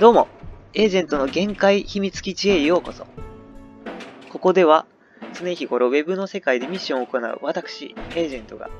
[0.00, 0.28] どうも、
[0.74, 3.06] エージェントの限界秘密基地へようこそ。
[4.28, 4.88] ここでは、
[5.38, 8.70] 常日頃ウェブの世界でミッションを行う私、エージェントが、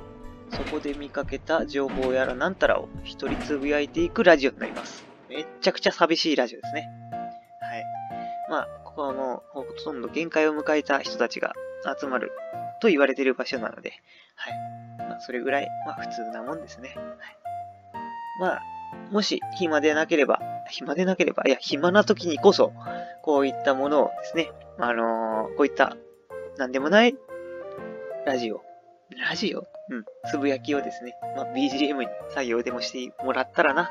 [0.50, 5.06] そこで見かけた情報やらなんたらを一人つぶやいていくラジオになります。
[5.28, 6.90] めっちゃくちゃ寂しいラジオですね。
[7.60, 7.84] はい。
[8.50, 11.52] まあ、ここはもう、ほとんど限界を迎えた人たちが
[11.96, 12.32] 集まる
[12.80, 13.92] と言われている場所なので、
[14.34, 14.54] はい。
[14.98, 16.96] まあ、それぐらい、まあ、普通なもんですね。
[16.96, 17.06] はい。
[18.40, 18.62] まあ、
[19.10, 20.40] もし暇でなければ、
[20.70, 22.72] 暇でなければ、いや、暇な時にこそ、
[23.22, 25.96] こういったものをですね、あのーこういった、
[26.56, 27.14] なんでもない、
[28.26, 28.62] ラジオ、
[29.28, 29.66] ラジオ？
[29.90, 33.90] うん、つぶやきをですね、まあ、BGM に採用でもしてもらったらな、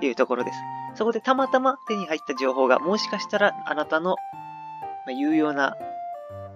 [0.00, 0.58] というところです。
[0.96, 4.16] そこでたまたま手に入った情報が、もしかしたらあなたの、ま
[5.08, 5.76] あ、有用な、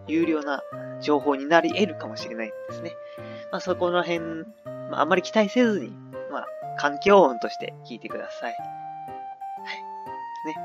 [0.06, 0.62] 有料な
[1.00, 2.92] 情報になり得るかもしれないですね。
[3.50, 4.20] まあ、そこら辺、
[4.90, 5.92] まあ、あまり期待せずに、
[6.76, 8.52] 環境音として聞いてください。
[8.52, 8.58] は
[9.72, 9.76] い。
[10.46, 10.56] ね。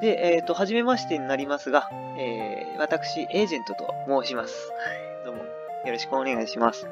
[0.00, 4.70] で、えっ、と、はじめましてになりますが、えー、私、エージェントと申します。
[4.70, 5.24] はい。
[5.24, 6.88] どうも、よろしくお願いします。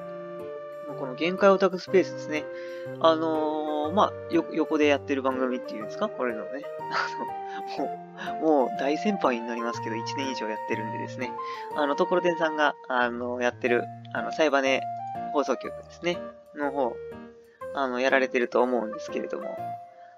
[0.98, 2.44] この限界オタクスペースですね。
[3.00, 6.08] あのー、まあ、よ、横でやってる番組っていうんですか？
[6.08, 6.62] これのね。
[6.92, 11.32] あの、もう、もう大先輩になりますけど、1年以上やってるんでですね。
[11.76, 14.82] あの、ところてんさんが、あの、やってる、あの、サイバネ
[15.32, 16.18] 放送局ですね。
[16.54, 16.96] の方、
[17.74, 19.56] あの、やられてると思うんですけれども、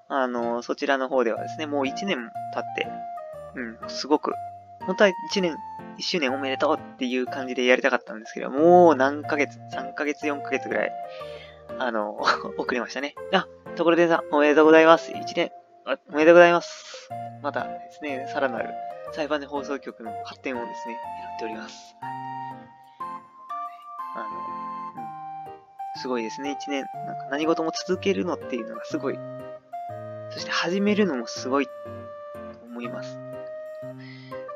[0.08, 2.86] あの、そちらの方ではですね、もう1年経って、
[3.54, 4.32] うん、すごく、
[4.86, 5.56] 本当は1年、
[5.98, 10.92] 1周年おめでとうっていう感じでやりたかったんですけど、もう何ヶ月、3ヶ月、4ヶ月ぐらい、
[11.78, 12.16] あの、
[12.58, 13.14] 遅れましたね。
[13.32, 15.12] あ、ところでさん、おめでとうございます。
[15.12, 15.50] 1年、
[15.86, 17.08] おめでとうございます。
[17.42, 18.68] またですね、さらなる
[19.12, 20.98] サイバネ放送局の発展をですね、
[21.32, 21.96] 狙っております。
[24.14, 24.81] あの、
[25.96, 29.18] すごいですね、1年、なんか何事も続けるのっていうのがすごい。
[30.30, 31.72] そして始めるのもすごいと
[32.64, 33.18] 思います。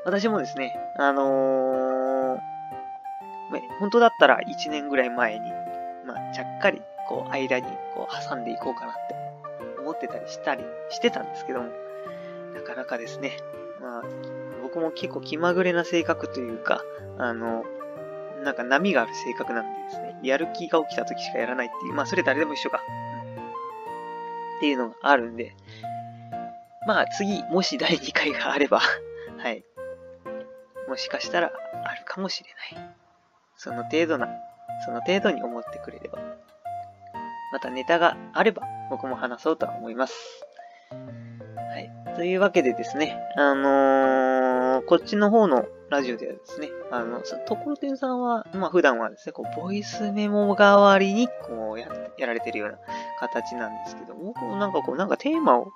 [0.05, 2.57] 私もですね、あのー
[3.79, 5.51] 本当だったら1年ぐらい前に、
[6.05, 9.15] まあ、ちゃっかり、こう、間に、こう、挟んでいこうかなって
[9.79, 11.69] 思ってたりしたりしてたんですけども、
[12.53, 13.37] なかなかですね、
[13.81, 14.03] まあ、
[14.63, 16.81] 僕も結構気まぐれな性格というか、
[17.17, 17.63] あの、
[18.43, 22.81] なんか波がある性格なんでですね、やる気が起きた時しかやらないっていう、まあ、それ誰でも一緒か。
[24.57, 25.55] っていうのがあるんで、
[26.87, 28.79] まあ次、もし第2回があれば、
[29.37, 29.63] はい。
[30.87, 31.51] もしかしたら
[31.83, 32.95] あるかもしれない。
[33.55, 34.29] その程度な、
[34.85, 36.19] その程度に思ってくれれば。
[37.51, 40.43] またネタがあれば僕も話そうとは思います。
[40.91, 42.15] はい。
[42.15, 51.87] というわけでですね、あのー、こっちの方のラジオではですね、あの、ところてんさんは、まあ普段はですね、こう、ボイスメモ代わりに、こうや、
[52.17, 52.77] やられてるような
[53.19, 55.71] 形なんですけど、僕もなんかこう、なんかテーマを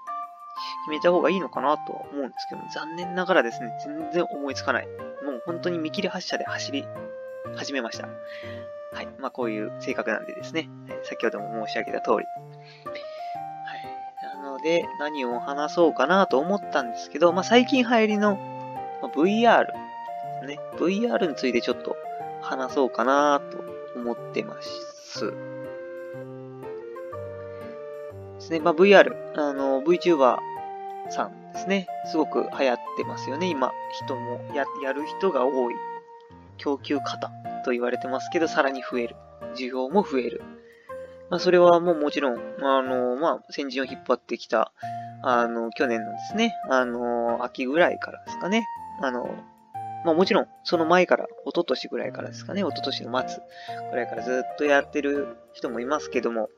[0.85, 4.87] 決めた方がいいのかなとは思うんですけど、残念ながらですね、全然思いつかない。
[4.87, 4.91] も
[5.37, 6.85] う本当に見切り発車で走り
[7.55, 8.07] 始めました。
[8.93, 9.07] はい。
[9.17, 10.69] まあこういう性格なんでですね、
[11.03, 12.15] 先ほども申し上げた通り。
[12.15, 12.25] はい。
[14.35, 18.37] なので、何を話そうかなと思ったんですけど、まあ最近流行りの、
[19.01, 19.09] ま
[20.45, 21.95] ね、VR についてちょっと
[22.41, 25.33] 話そうかなと思ってます。
[28.41, 28.59] ですね。
[28.59, 30.37] まあ、VR、あの、VTuber
[31.09, 31.87] さんですね。
[32.09, 33.49] すごく流行ってますよね。
[33.49, 33.71] 今、
[34.03, 35.75] 人もや、やる人が多い。
[36.57, 37.31] 供給型
[37.63, 39.15] と言われてますけど、さらに増える。
[39.55, 40.41] 需要も増える。
[41.29, 44.73] まあ、それはもうもちろん、あの、まあ、先陣を引っ張ってきた、
[45.23, 48.65] あの、去年のですね、あの、秋ぐらいからですかね。
[49.01, 49.29] あの、
[50.03, 53.39] まあもちろん、その前から、一昨年ぐらいからですかね、一昨年の末
[53.91, 56.49] ぐらいからずっとやってる人もいますけども、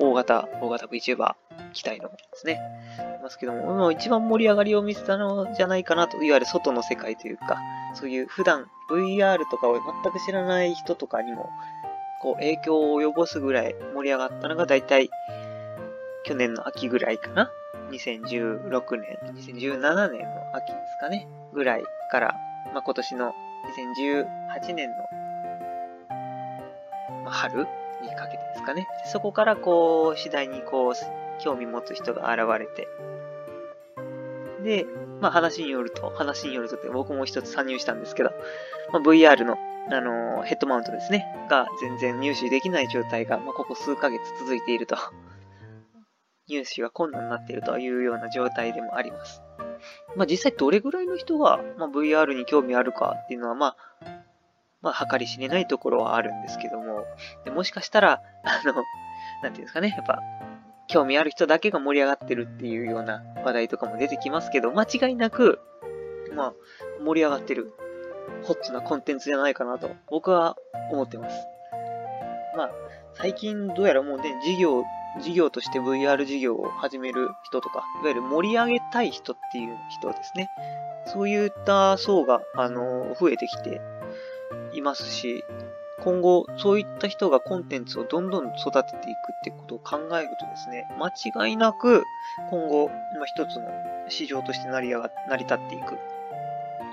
[0.00, 1.34] 大型、大型 VTuber
[1.72, 2.60] 期待のですね、
[3.20, 7.58] いますけども、もう一番盛り上がりを見せたのじゃないかなと、いわゆる外の世界というか、
[7.94, 11.50] そういう普段 VR とかを全く知らない人とかにも、
[12.22, 15.10] こう影響を及ぼすぐらい盛り上がったのが大体、
[16.24, 17.50] 去年の秋ぐらいかな。
[17.90, 21.26] 2016年、2017年の秋ですかね。
[21.52, 22.36] ぐらいから、
[22.72, 23.34] まあ、今年の
[23.76, 24.96] 2018年の、
[27.24, 27.66] まあ、春
[28.02, 28.86] にかけてですかね。
[29.12, 30.94] そこからこう、次第にこう、
[31.42, 32.86] 興味持つ人が現れて、
[34.62, 34.86] で、
[35.20, 38.30] まあ話によると、話によるとって僕も一つ参入したんですけど、
[38.92, 39.56] まあ、VR の、
[39.90, 44.96] あのーヘッドマウントですね、が全然入手できない状態が、まあ、ここ数ヶ月続いていると。
[46.48, 49.42] 入手が困難になっているというような状態でもあります。
[50.16, 53.76] まあ実際どれぐらいの人が、まあ、VR に興味あるかっていうのは、まあ、
[54.84, 57.06] まあ、計り知れないところはあるんですけども、
[57.44, 58.74] でもしかしたら、あの、
[59.42, 60.20] なんていうんですかね、やっぱ、
[60.88, 65.58] 興味ある人だけが盛り上がってるっていうような話題とかも出てきますけど、間違いなく、
[66.34, 66.54] まあ、
[67.02, 67.72] 盛り上がってる、
[68.42, 70.56] ホットなコンテンツじゃないかなと、僕は
[70.90, 71.46] 思ってます。
[72.54, 72.70] まあ、
[73.14, 74.84] 最近どうやらもうね、事業、
[75.20, 80.48] 事業として VR 事業を始める人とか、いわゆる盛り上げたい人っていう人ですね。
[81.06, 83.80] そういった層が、あの、増えてきて
[84.72, 85.44] いますし、
[86.02, 92.04] 今後、そういった人がコンテンツをどんどん育てていくってことを考えるとですね、間違いなく、
[92.50, 93.68] 今後、ま一つの
[94.08, 95.94] 市場として成り上が、成り立っていく。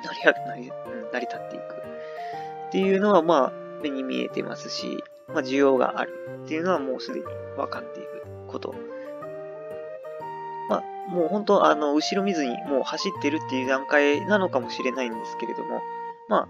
[0.03, 0.71] 成り上が、成り、
[1.11, 1.63] 成り立っていく。
[2.67, 3.51] っていうのは、まあ、
[3.81, 7.25] 目に見えてますし、まあ、需要があるっていうのはもうすでに
[7.57, 8.00] 分かって
[8.51, 8.75] こと。
[10.69, 15.81] まあ、もう本当、あの、後ろ見ずにもう走ってるっていう段階なのかもしれないんですけれども、
[16.29, 16.47] まあ、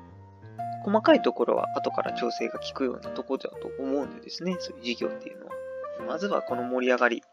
[0.84, 5.52] 細かいところは後から調整が効くようなところだと思うんでですね、そういう事業っていうのは。
[6.08, 7.24] まずはこの盛り上がり、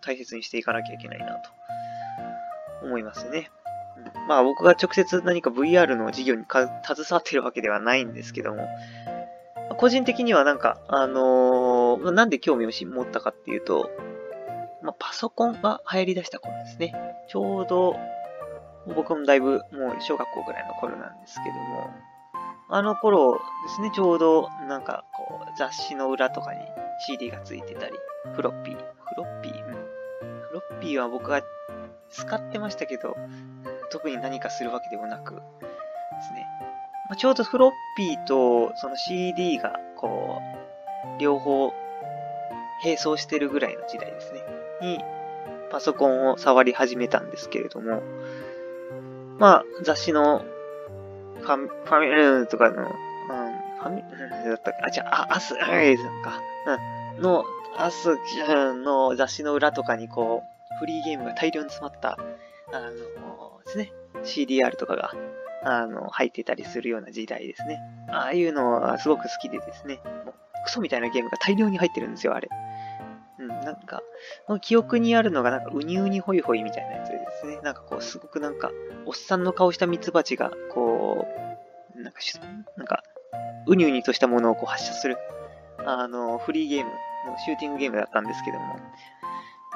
[0.00, 1.50] 大切にしていかなきゃいけないなと
[2.82, 3.50] 思いますね。
[4.28, 6.68] まあ僕が直接何か VR の事業に携
[7.10, 8.68] わってるわけではないんですけども、
[9.78, 13.90] 個人的にはなんか、あのー、なんで興味を持ったかっていうと、
[14.86, 16.94] まあ、パソコンが流行り出した頃ですね。
[17.28, 17.96] ちょうど、
[18.94, 21.90] 僕もだいぶもう小学校ぐらいの頃なんですけども、
[22.68, 23.38] あの頃で
[23.74, 26.60] すね、ちょうどなんかこう雑誌の裏とかに
[27.04, 27.98] CD がついてたり、
[28.36, 28.82] フロッピー、フ
[29.16, 29.72] ロッピー、うん。
[29.72, 31.42] フロッピーは僕が
[32.08, 33.16] 使ってましたけど、
[33.90, 35.40] 特に何かするわけでもなくで
[36.22, 36.46] すね。
[37.08, 40.40] まあ、ちょうどフロッピーとその CD がこ
[41.18, 41.72] う、両方
[42.84, 44.55] 並走してるぐらいの時代ですね。
[44.80, 44.98] に、
[45.70, 48.02] パソコンを触り始めたんですけれども、
[49.38, 50.44] まあ、雑誌の
[51.40, 54.86] ファミ、ファミルとかの、うん、ファミ、だったっけ？
[54.86, 56.40] あ、じゃあ、アス、エイズか。
[57.16, 57.22] うん。
[57.22, 57.44] の、
[57.76, 58.16] アス
[58.84, 62.18] の雑誌の裏とかにこう、フリーゲームが大量に詰まった、
[62.72, 62.90] あの、
[63.64, 63.92] ですね、
[64.24, 65.12] CDR とかが、
[65.64, 67.80] あの、入ってたりするような時代ですね。
[68.10, 70.34] ああいうのはすごく好きでですね、もう
[70.64, 72.48] クソみたいなゲームが大量に入ってるんですよ、あれ。
[73.38, 74.02] うん、なんか、
[74.60, 78.70] 記憶にあるのがなんかウニウニホイホイみたいなやつですね、なんかこう、すごくなんか、
[79.04, 81.26] おっさんの顔したミツバチが、こ
[81.96, 82.20] う、なんか、
[82.76, 83.02] なんか、
[83.66, 85.18] ウニウニとしたものをこう発射する、
[85.78, 88.76] あの、フリーゲームのシューティングゲームだったんですけども、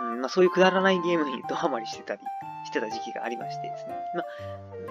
[0.00, 2.20] うんまあ、そういうくだらないゲームにドハマりしてたり
[2.64, 3.94] してた時期がありましてですね。
[4.14, 4.22] ま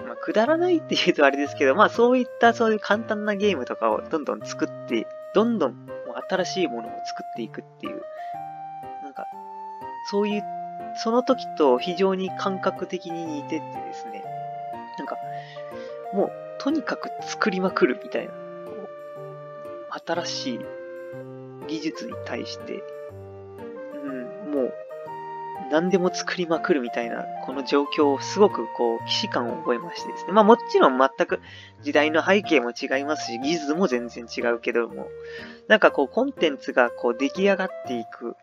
[0.04, 5.86] あ、まあ、くだらないって言うとあれですけど、まあそういったそういう簡単なゲームとかをどんどん作って、どんどん
[6.28, 8.02] 新しいものを作っていくっていう、
[10.10, 10.42] そういう、
[10.96, 14.24] その時と非常に感覚的に似ててですね、
[14.98, 15.16] なんか、
[16.12, 20.60] もう、とにかく作りまくるみたいな、こう、新しい
[21.68, 22.82] 技術に対して、
[24.02, 24.08] う
[24.48, 24.74] ん、もう、
[25.70, 30.32] 何でも作りまくるみたいな、この状況をすごくこう、既視感を覚えましてですね。
[30.32, 31.40] まあもちろん全く
[31.82, 35.06] 時代の背景も違いますし、技術も全然違うけども、
[35.68, 38.34] なんかこう、コンテンツがこう、出来上がっていく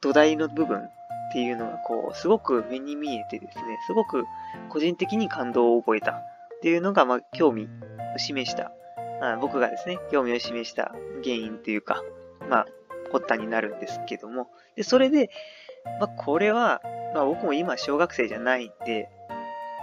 [0.00, 4.24] 土台の部分っていうのがこう、すごく目に見えてですね、すごく
[4.68, 6.24] 個人的に感動を覚えたっ
[6.62, 7.68] ていうのが、まあ、興味
[8.14, 8.72] を示した、
[9.22, 10.92] あ僕がですね、興味を示した
[11.22, 12.02] 原因っていうか、
[12.48, 12.66] まあ、
[13.12, 15.30] 発端になるんですけども、で、それで、
[16.00, 16.80] まあ、これは、
[17.14, 19.08] まあ、僕も今小学生じゃないんで、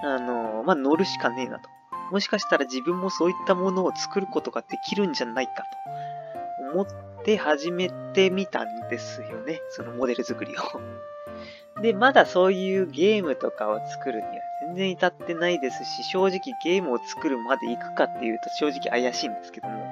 [0.04, 1.70] あのまあ、乗るしかねえなと。
[2.12, 6.88] もしかしたら自分もそういったものを作ることができるんじゃないかと思っ
[7.28, 9.62] で始めてみたんですよね。
[9.70, 10.82] そのモデル作りを
[11.84, 14.32] で、まだそういうゲームとかを作るには
[14.68, 19.86] 全然至ってないですし、正直ゲームを作るまで行くかっていうと正直怪しいんですけども。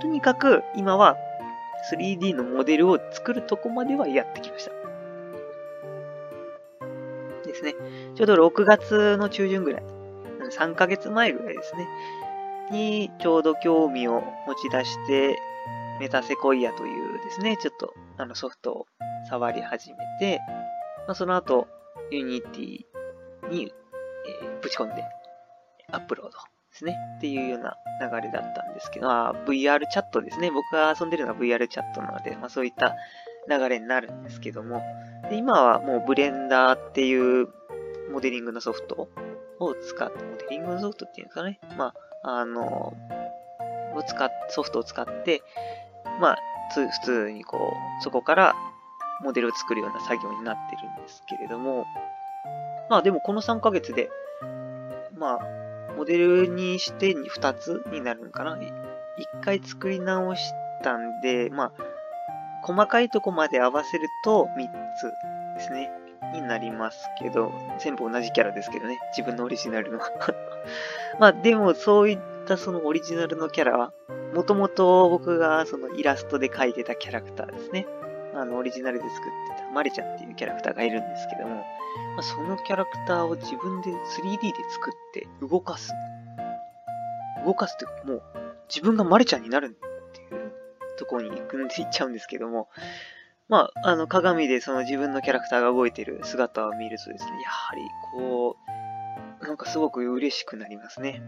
[0.00, 1.16] とにかく今は
[1.92, 4.72] 3D のモデルを作るとこまではやってきました。
[7.46, 7.74] ですね。
[8.16, 9.82] ちょうど6月の中旬ぐらい。
[10.50, 11.86] 3ヶ月前ぐらいですね。
[12.72, 15.38] にちょうど興味を持ち出して、
[15.98, 18.86] Metasequoia というですね、ちょっとあのソフトを
[19.28, 20.40] 触り始めて、
[21.06, 21.66] まあ、その後、
[22.10, 22.84] Unity
[23.50, 23.72] に、
[24.42, 25.04] えー、ぶち込んで
[25.92, 26.36] アップロードで
[26.72, 26.96] すね。
[27.16, 30.50] っていうような流れだったんですけど、あ VR チャットですね。
[30.50, 32.94] 僕が遊んでるのは VR チャットなので、まあ、そういった
[33.48, 34.82] 流れになるんですけども、
[35.30, 37.48] で今はもうブレンダーっていう
[38.12, 39.08] モデリングのソフト
[39.58, 41.58] を使って、モデリングのソフトっていうんですかね。
[41.76, 42.94] まあ、あの、
[43.94, 45.42] を使っ、ソフトを使って、
[46.20, 46.38] まあ、
[46.74, 48.54] 普通にこう、そこから
[49.22, 51.86] モデルを作るような作業になってるんですけれども、
[52.90, 54.10] まあでもこの3ヶ月で、
[55.16, 55.38] まあ、
[55.96, 60.52] モデルにして2つになるのかな？1回作り直し
[60.82, 61.72] たんで、まあ、
[62.62, 64.68] 細かいとこまで合わせると3
[65.56, 65.90] つですね。
[66.32, 68.98] になりますけど、全部同じキャラですけどね。
[69.16, 69.98] 自分のオリジナルの
[71.18, 73.92] まあでもそういったそのオリジナルのキャラは、
[74.34, 77.86] もともと僕がそのイラストで描いてたキャラクターですね。
[78.34, 81.64] あの、オリジナルで作ってたマリちゃんっていうキャラクターがいるんですけども、ま
[82.18, 85.92] あ、そのキャラクターを自分で 3D で作って動かす。
[87.44, 88.22] 動かすってもう
[88.68, 90.52] 自分がマリちゃんになるっていう
[90.98, 92.68] ところに行くんで行っちゃうんですけども、
[93.48, 97.82] まあ、あの、鏡でその自分のキャラクターが動いてる姿を見るとですね、やはり、
[98.12, 98.87] こう、
[99.48, 101.22] なんかすごく嬉しくなりますね。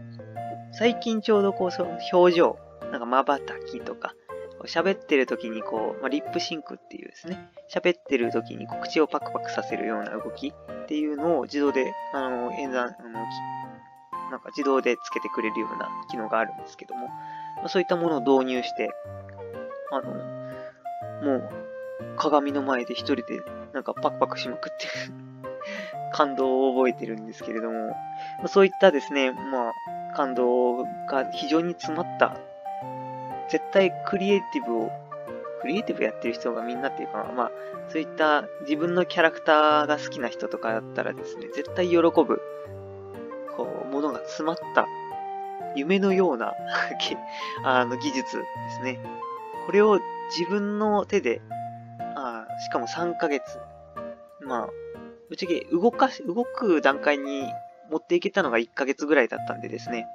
[0.71, 2.59] 最近ちょうどこう、その表情、
[2.91, 4.13] なんか瞬きとか、
[4.65, 13.09] 喋ってる時にこう、まあ、リップシンクっていうですね、喋ってる時に口をパクパクさせるような動きっていうのを自動で、あの、演算、あの、
[14.29, 18.91] なんか自動でつけてくれるような機能があるんですけども、まあ、そういったものを導入して、
[19.91, 20.13] あの、
[21.23, 21.49] もう、
[22.17, 23.41] 鏡の前で一人で
[23.73, 24.85] なんかパクパクしまくって
[26.11, 27.95] 感動を覚えてるんですけれども、
[28.47, 29.73] そういったですね、まあ、
[30.15, 32.37] 感動が非常に詰まった、
[33.49, 34.91] 絶対クリエイティブを、
[35.61, 37.51] クリエイティブやってる人がみんなっていうか、まあ、
[37.89, 42.41] そういった自分のキャラクターが好きな人とかだったらですね、絶対喜ぶ、
[43.55, 44.87] こう、ものが詰まった
[45.75, 46.53] 夢のような
[47.63, 48.99] あの技術ですね。
[49.65, 49.99] これを
[50.37, 51.41] 自分の手で
[52.15, 53.59] あしかも3ヶ月。
[54.41, 54.69] まあ、
[55.31, 57.53] ぶっちゃけ動かし、動く段階に
[57.89, 60.05] 持っていけたのが1ヶ月ぐらいだったんでですね。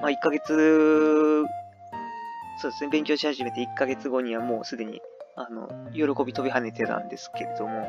[0.00, 1.44] まあ1ヶ月、
[2.60, 5.00] そうですね、勉強し始めて1ヶ月後にはもうすでに、
[5.36, 7.82] あの、喜び飛び跳ねてたんですけれども、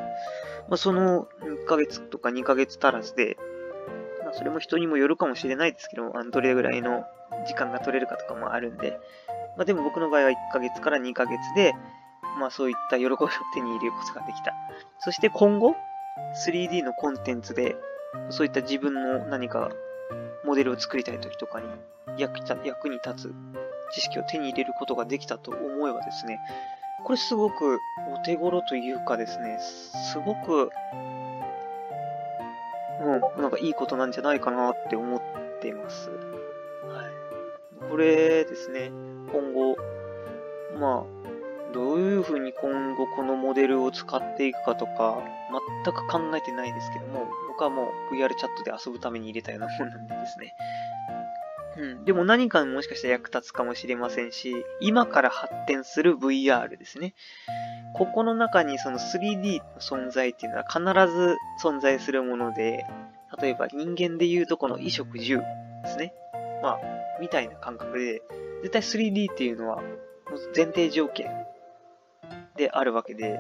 [0.69, 3.35] まあその1ヶ月とか2ヶ月足らずで、
[4.23, 7.03] まあそれも人にもよるかもしれないですけど、あのどれぐらいの
[7.47, 8.99] 時間が取れるかとかもあるんで、
[9.57, 11.73] まあでも僕の場合は1ヶ月から2ヶ月で、
[12.39, 13.17] まあそういった喜びを
[13.55, 14.53] 手に入れることができた。
[14.99, 15.75] そして今後、
[16.45, 17.75] 3D のコンテンツで、
[18.29, 19.71] そういった自分の何か
[20.43, 21.67] モデルを作りたい時とかに
[22.17, 23.33] 役役に立つ
[23.93, 26.39] 知識を手に入れることができたと思えばですね、
[27.03, 27.79] これすごく
[28.13, 30.71] お手頃というかですね、すごく、
[33.01, 35.21] うん、なんかいいことなんじゃないかなって思っ
[35.61, 36.09] ています。
[36.09, 37.89] はい。
[37.89, 38.91] これですね、
[39.31, 39.75] 今後、
[40.79, 41.32] まあ、
[41.73, 45.21] どういうふうに今後このモデルを使っていくかとか、
[45.85, 50.53] 全く考えてないですけども、僕はもう VR チャットで遊ぶために入れたようなもんなんですね。
[51.77, 52.05] うん。
[52.05, 57.13] でも何かもしかしたら役立つかもしれませんし、今から発展する VR ですね。
[57.95, 60.79] ここの中にその 3D の存在っていうのは必
[61.11, 62.85] ず存在するもので、
[63.41, 65.37] 例えば人間でいうとこの衣食住
[65.83, 66.13] ですね。
[66.61, 66.79] まあ、
[67.19, 68.21] みたいな感覚で、
[68.61, 69.81] 絶対 3D っていうのは
[70.55, 71.29] 前提条件
[72.55, 73.39] であるわけで、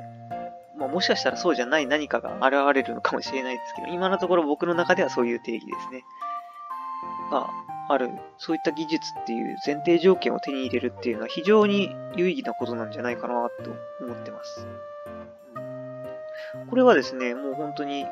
[0.77, 6.03] まあ、もしかしたらそうじゃない何かが現れるのかもしれないですけど、今のところ僕の中ではそういう定義ですね。
[7.31, 7.49] が
[7.89, 13.71] ある、そういった技術っていう前提条件を手に入れるっていうのは非常に有意義なことなんじゃないかなと
[14.03, 14.67] 思ってます。
[16.69, 18.09] これはですね、もう本当に、ま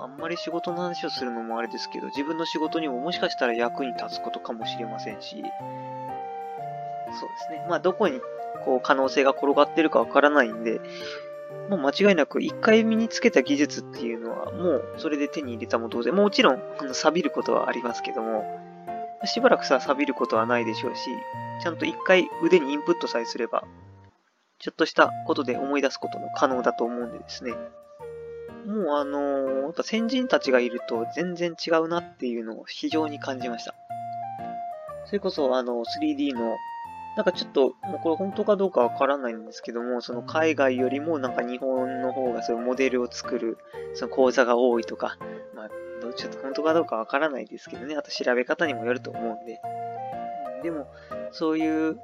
[0.00, 5.42] あ、あんまり仕事の話をするのもあれですけど、自分の仕事にももしかしたら役に立つことかもしれませんし、
[7.12, 7.66] そうですね。
[7.68, 8.20] まあ、どこに
[8.64, 10.80] こう可能性が転がってるかわからないんで、
[11.68, 16.14] もう間違いなく一回身につけた技術っていうのはもうそれで手に入れたも同然。
[16.14, 18.44] もちろん、あの、錆びることはありますけども、
[19.24, 21.02] しばらくさ、錆びることはないでしょうし、
[21.62, 23.64] ちゃんと一回腕にインプットさえすれば、
[24.58, 27.52] ちょっとしたことで思い出すことも可能だと思うんでですね。
[28.66, 33.74] もうあのー、先人たちがいると全然違うなっていうのを非常に感じました。
[35.06, 36.56] それこそあの 3D の
[37.16, 43.58] なんかちょっと、もうこれ本当かどうかわからないんですけども、その海外よりもなんか日本の方がそういうモデルを作る、
[43.94, 45.18] その講座が多いとか、
[45.54, 45.68] まあ、
[46.14, 49.60] ちょっと本当かどうかわからないですけどね、あと調べ方にもよると思うんで。
[50.62, 50.86] でも、
[51.32, 52.00] そういう、なんか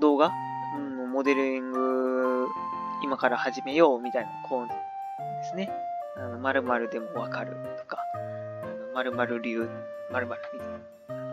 [0.00, 0.30] 動画、
[0.76, 2.46] うん、モデリング、
[3.02, 4.74] 今から始めようみたいな、こうで
[5.44, 5.70] すね。
[6.16, 7.98] あの、〇〇でもわかるとか、
[8.94, 9.68] 〇〇流、
[10.12, 10.92] 〇〇みたいな。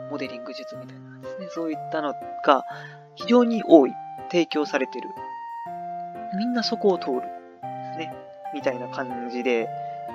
[0.10, 2.14] モデリング術みたいなですね、そういったの
[2.46, 2.66] が
[3.16, 3.94] 非常に多い、
[4.32, 5.10] 提供されてる。
[6.38, 7.22] みんなそこを通る。
[7.22, 7.28] で
[7.94, 8.16] すね。
[8.54, 9.68] みたいな感じで、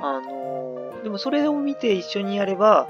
[0.03, 2.89] あのー、でもそれを見て一緒にやれば、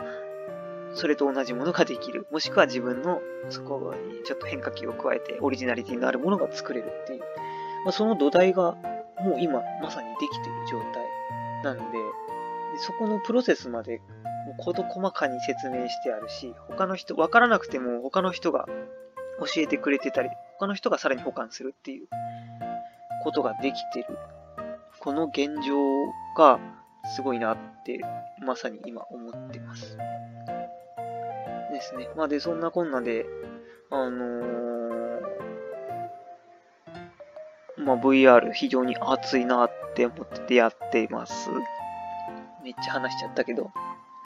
[0.95, 2.27] それと同じものができる。
[2.31, 7.21] もしくは自分のそこにちょっと変化球を加えてオリジナリティのあるものが作れるっていう。
[7.85, 8.77] まあ、その土台が
[9.21, 14.01] もう今まさにできている状態なんで、でそこのプロセスまで
[14.47, 18.67] もう事細かに説明してあるし、他の人、わからなくても他の人が
[19.41, 22.09] 教えてくれてたり、他の人がさらに保管するっていう。
[23.25, 24.19] ことができてる。
[25.01, 25.75] この現状
[26.37, 26.61] が
[27.17, 28.01] すごいなって、
[28.45, 29.97] まさに今思ってます。
[31.73, 32.09] ですね。
[32.15, 33.27] まあで、そんなこんなで、
[33.91, 35.21] あのー、
[37.79, 41.51] まあ VR 非常に熱いなって思っててやっています。
[42.63, 43.71] めっちゃ話しちゃったけど。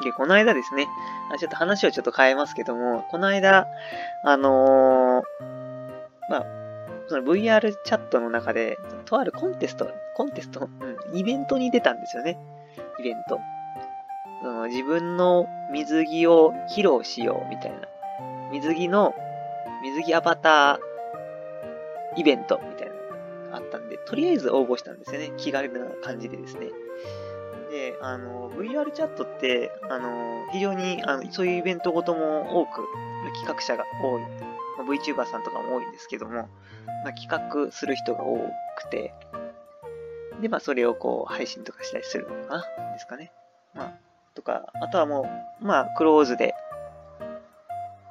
[0.02, 0.86] で、この間ですね、
[1.38, 3.66] ちょっと話をちょっと変えますけども、この間、
[4.24, 6.46] あのー、まあ、
[7.08, 12.38] その VR チャットの中で、とあるコンテスト、コンテスト、うん、イベントに出たんですよね。
[13.00, 13.40] イベント。
[14.42, 17.88] その自分の水着を披露しようみたいな。
[18.52, 19.14] 水着の、
[19.82, 20.78] 水着アバター
[22.16, 25.32] イベントみたいなのがあったんで、とりあえず応募したんですよね。
[25.38, 26.68] 気軽な感じでですね。
[28.00, 32.86] あの、VR チャットって、あの、非常に、あの、そういうイベントごとも多く、
[33.34, 34.22] 企画者が多い。
[34.22, 36.48] まあ、VTuber さんとかも多いんですけども、
[37.04, 38.38] まあ、企画する人が多
[38.76, 39.14] くて、
[40.40, 42.92] で、まあ、それをこう、配信とかしたりするのかな？
[42.92, 43.32] ですかね。
[43.74, 43.92] まあ、
[44.34, 45.28] とか、あとはも
[45.60, 46.54] う、まあ、クローズで、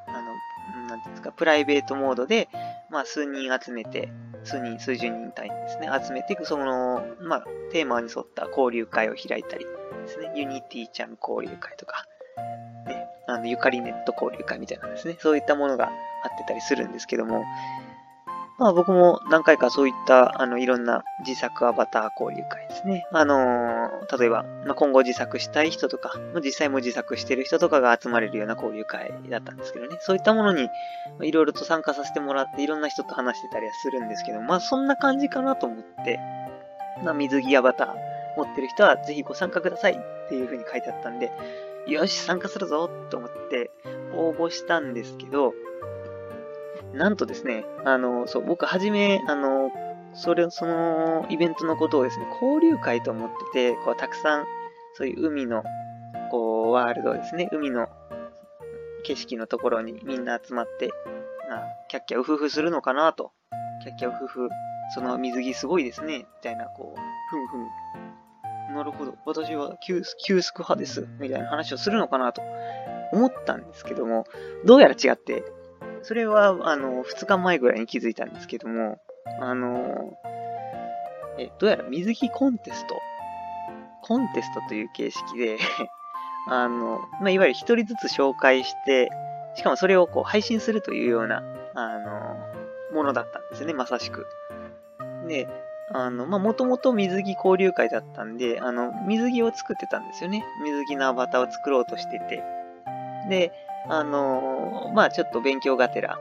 [0.08, 2.50] あの、なんていうんですか、プライベートモードで、
[2.90, 4.12] まあ、数人集めて、
[4.48, 12.06] 数人、数十人単位ですね、集めて、その、まあ、テーマに沿った交流会を開いたりですね、ユニティちゃん交流会とか、
[12.88, 15.90] ね、あの、ゆかりネット交流会みたいなですね、そういったものがあ
[16.34, 17.44] ってたりするんですけども、
[18.58, 23.06] まあ僕も何回かそういった、あの、いろんな自作アバター交流会ですね。
[23.12, 29.98] あのー、例えば、まあ、今後自作したい人とか、実際も自作してる人とかが集まれるような交流会だったんですけどね。
[30.02, 30.70] そういったものに、
[31.22, 36.20] いろいろと参加させてもらって、いろんな人と話してたりはするんですけど、まあそんな感じかなと思って、
[37.04, 37.88] まあ水着アバター
[38.38, 41.32] 持ってる人はぜひご参加くださいっていう風に書いてあったんで、
[41.88, 43.70] よし、参加するぞと思って
[44.16, 45.54] 応募したんですけど、
[46.94, 49.72] なんとですね、あの、そう、僕はじめ、あの、
[50.14, 54.46] それ、そのイベントのことをですね、交流会と思ってて、こう、たくさん、
[54.94, 55.64] そういう海の、
[56.32, 57.88] こう、ワールドですね、海の
[59.04, 60.88] 景色のところにみんな集まって、
[61.50, 63.32] な、キャッキャウフフするのかなと。
[63.84, 64.50] キャッキャウフフ、
[64.94, 68.76] その水着すごいですね、みたいな、こう、ふんふん。
[68.76, 69.16] なるほど。
[69.26, 71.08] 私はキュースク派です。
[71.20, 72.42] みたいな話をするのかなと
[73.12, 74.26] 思ったんですけども、
[74.66, 75.44] どうやら違って、
[76.08, 78.98] それは、あの、2日前ぐらいに気づいたんですけども、
[79.42, 80.18] あの、
[81.38, 82.96] え、どうやら水着コンテスト、
[84.04, 85.58] コンテストという形式で
[86.50, 89.10] あの、まあ、いわゆる一人ずつ紹介して、
[89.56, 91.44] しかもそれをこう配信するというような、
[91.74, 92.38] あの、
[92.94, 94.28] ものだったんですね、まさしく。
[95.28, 95.50] で、
[95.92, 100.46] あの、まもともと水着交流会だったんで、あの、水着を作ってたんですよね。
[100.64, 102.42] 水着のアバターを作ろうとしてて。
[103.28, 103.52] で、
[103.90, 106.20] あのー、まあちょっと勉強がてら、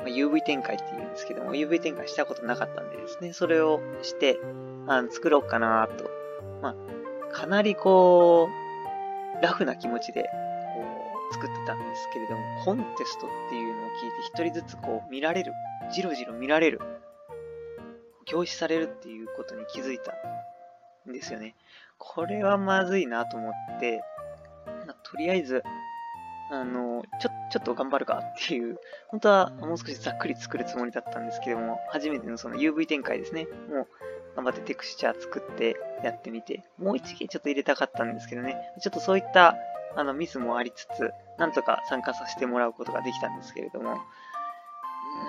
[0.00, 4.38] まあ、UV 展開って言うんですけども、UV 展開したことなかったんでですね、それをして、
[4.86, 6.10] あの作ろうかなと。
[6.62, 8.48] まあ、かなりこ
[9.40, 10.28] う、ラフな気持ちで、こ
[11.30, 15.52] う、作ってたんですけれども、コンテストっていうのを聞いて一人ずつこう見られる、
[15.92, 16.80] じろじろ見られる、
[18.24, 20.12] 教師されるっていうことに気づいた
[21.08, 21.54] んですよね。
[21.98, 24.02] これはまずいなと思って、
[24.86, 25.62] ま、とりあえず、
[26.50, 33.46] あの、ちょ、ちょっと頑張るかっていう、本当はもう少しざっくり作るつもりだったんですけども、初めてのその UV 展開ですね。
[33.70, 33.88] もう
[34.36, 39.56] 頑張ってテクスチャー作ってやってみて、もう一撃ちょっと入れたかったんですけどね、ちょっとそういった
[39.96, 43.98] あのミスもありつつ、なんとか参加させてもらうことができたんですけれども、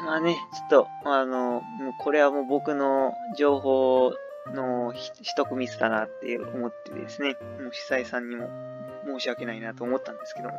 [0.06, 4.14] まあね、ちょっと、あの、もうこれはもう僕の情報
[4.54, 8.50] の取得ミスだなって思ってですね、もう主催さんにも
[9.06, 10.56] 申し訳ないなと思ったんですけども、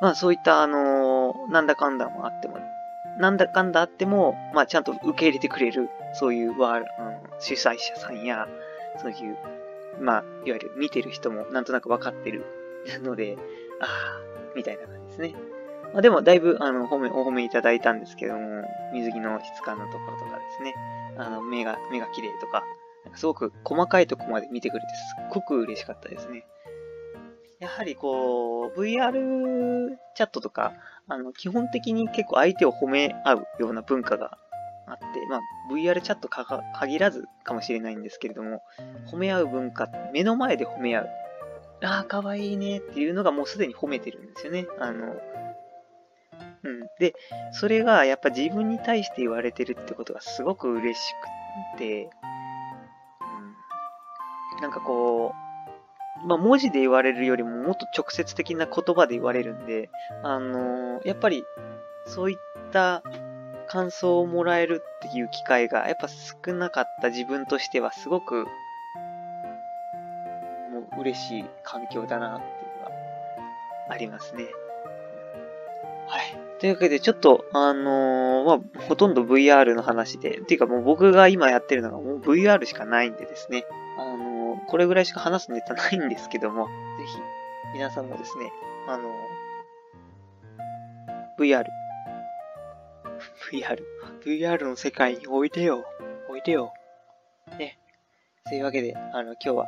[0.00, 2.58] まあそういったあのー、なんだかんだもあっても、
[3.18, 8.46] なんだかんだあっても、まあちゃんと受け入れてくれる、そういうワール、うん、主催者さんや、
[8.98, 9.36] そういう、
[10.00, 12.44] まあ、いわゆる見てる人もなんとなくわかってる
[13.02, 13.36] ので、
[13.80, 14.20] ああ、
[14.54, 15.34] みたいな感じですね。
[15.92, 20.74] まあ、でも、だいぶ、あの、褒め、お褒めいただいたんですけども、水着の質感のところとかですね、
[21.16, 22.64] あの、目が、目が綺麗と、か
[23.14, 26.44] すごく細かいとこまで見てくれてすっごく嬉しかったですね。
[27.58, 30.74] やはりこう、VR チャットとか、
[31.08, 34.38] あの、基本的に結構相手を褒め合うような文化が
[34.86, 35.40] あって、まあ、
[35.72, 36.44] VR チャットか
[36.78, 38.62] 限らずかもしれないんですけれども、
[39.10, 41.08] 褒め合う文化、目の前で褒め合う。
[41.82, 44.66] ああ、かわいいねっていうのがもうすでに褒めてるんですよね。
[44.78, 45.14] あの、
[46.62, 46.80] うん。
[46.98, 47.14] で、
[47.52, 51.14] それがやっぱ自分に対して言われてるってことがすごく嬉し
[51.74, 52.10] くて、
[54.54, 54.62] うん。
[54.62, 55.45] なんかこう、
[56.24, 59.90] まあ、文字で言われるよりももっと直接的な言葉で言われるんで、
[60.22, 61.44] あのー、やっぱり、
[62.06, 62.38] そういっ
[62.72, 63.02] た
[63.66, 68.46] 感想をもらえるっていう機会がやっぱ少なかった自分としてはすごく
[70.70, 72.90] もう嬉しい環境だなっていうのが
[73.90, 74.46] ありますね。
[76.06, 76.46] はい。
[76.60, 83.85] というわけで、ちょっと、あのー、まあ、ほとんど VR の話で、っていうかもう僕が今やってるのがもう VR しかないんでですね、あのー、
[84.68, 86.72] これぐらいしか話すネタないんですけども、ぜ
[87.06, 87.18] ひ、
[87.74, 88.52] 皆さんもですね、
[88.88, 89.10] あの、
[91.38, 91.64] VR、
[93.52, 93.82] VR、
[94.24, 95.84] VR の世界においでよ、
[96.28, 96.72] おいでよ。
[97.58, 97.78] ね。
[98.48, 99.66] というわけで、あの、今日は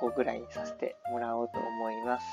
[0.00, 2.24] ここぐらいにさせてもらおうと思います。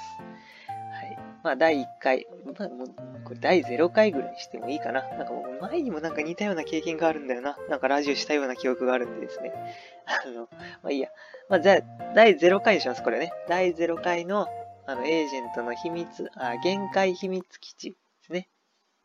[0.70, 1.18] はい。
[1.44, 2.88] まあ、第1回、まあ、もう、
[3.26, 5.02] これ第0回ぐらいにしてもいいかな。
[5.02, 7.58] なんかもう前にもなんか似たような経験があるんだよな。
[7.70, 9.52] なんかラジオしたような記憶があるんでですね。
[10.08, 10.48] あの、
[10.82, 11.10] まあいいや。
[11.50, 13.34] まあ、じゃあ、第0回にします、これね。
[13.50, 14.48] 第0回の、
[14.86, 18.48] あの、エージェントの秘密、あ、限界秘密基地ですね。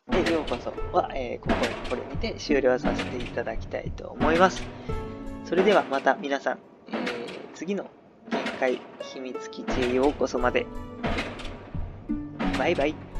[0.08, 4.62] で、ようこそは、えー、ここに、これにて終了させていただきたいと思います。
[5.44, 7.90] それではまた皆さん、えー、次の
[8.68, 10.66] 秘密基地へようこそまで。
[12.58, 13.11] バイバイ。